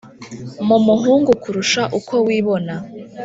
[0.67, 2.73] Mu muhungu kurusha uko wibona